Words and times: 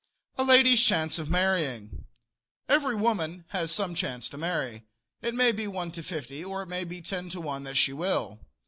A 0.35 0.43
LADY'S 0.43 0.81
CHANCE 0.81 1.19
OF 1.19 1.29
MARRYING. 1.29 2.05
Every 2.67 2.95
woman 2.95 3.45
has 3.49 3.71
some 3.71 3.93
chance 3.93 4.29
to 4.29 4.37
marry. 4.39 4.85
It 5.21 5.35
may 5.35 5.51
be 5.51 5.67
one 5.67 5.91
to 5.91 6.01
fifty, 6.01 6.43
or 6.43 6.63
it 6.63 6.67
may 6.69 6.85
be 6.85 7.03
ten 7.03 7.29
to 7.29 7.39
one 7.39 7.65
that 7.65 7.77
she 7.77 7.93
will. 7.93 8.39